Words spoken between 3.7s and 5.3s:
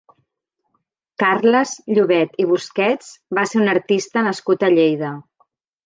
artista nascut a Lleida.